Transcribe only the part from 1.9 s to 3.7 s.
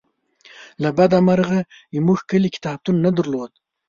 زمونږ کلي کتابتون نه درلوده